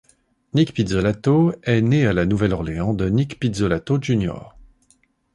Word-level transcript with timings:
Nic 0.55 0.71
Pizzolatto 0.73 1.53
est 1.61 1.79
né 1.81 2.07
à 2.07 2.13
la 2.13 2.25
Nouvelle-Orléans 2.25 2.95
de 2.95 3.07
Nick 3.07 3.39
Pizzolatto 3.39 3.99
Jr. 4.01 4.55